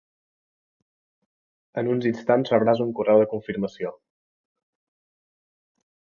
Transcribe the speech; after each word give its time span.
En 1.81 1.89
uns 1.97 2.07
instants 2.11 2.55
rebràs 2.55 2.81
un 2.87 2.95
correu 3.01 3.23
de 3.25 3.29
confirmació. 3.35 3.93